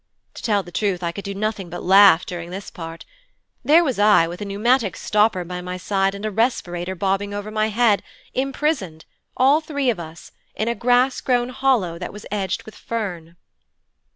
[0.33, 3.05] To tell the truth I could do nothing but laugh, during this part.
[3.63, 7.51] There was I, with a pneumatic stopper by my side and a respirator bobbing over
[7.51, 8.01] my head,
[8.33, 9.05] imprisoned,
[9.37, 13.35] all three of us, in a grass grown hollow that was edged with fern.'